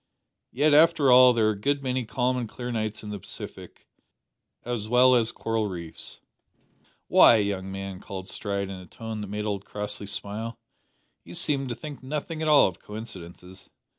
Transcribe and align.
"Yet, 0.51 0.73
after 0.73 1.11
all, 1.11 1.31
there 1.31 1.47
are 1.47 1.51
a 1.51 1.55
good 1.55 1.83
many 1.83 2.05
calm 2.05 2.35
and 2.35 2.49
clear 2.49 2.71
nights 2.71 3.03
in 3.03 3.11
the 3.11 3.19
Pacific, 3.19 3.85
as 4.65 4.89
well 4.89 5.13
as 5.13 5.31
coral 5.31 5.69
reefs." 5.69 6.21
"Why, 7.07 7.35
young 7.35 7.71
man," 7.71 7.99
cried 7.99 8.25
Stride 8.25 8.69
in 8.71 8.79
a 8.79 8.87
tone 8.87 9.21
that 9.21 9.27
made 9.27 9.45
old 9.45 9.63
Crossley 9.63 10.07
smile, 10.07 10.57
"you 11.23 11.35
seem 11.35 11.67
to 11.67 11.75
think 11.75 12.01
nothing 12.01 12.41
at 12.41 12.47
all 12.47 12.65
of 12.67 12.79
coincidences. 12.79 13.69